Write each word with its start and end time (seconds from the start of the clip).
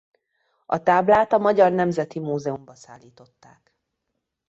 A 0.65 0.83
táblát 0.83 1.33
a 1.33 1.37
Magyar 1.37 1.71
Nemzeti 1.71 2.19
Múzeumba 2.19 2.75
szállították. 2.75 3.73